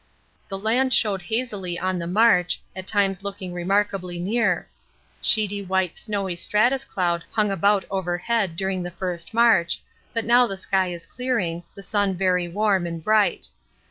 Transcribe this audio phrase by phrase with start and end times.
[0.49, 4.67] The land showed hazily on the march, at times looking remarkably near.
[5.21, 9.79] Sheety white snowy stratus cloud hung about overhead during the first march,
[10.11, 13.49] but now the sky is clearing, the sun very warm and bright.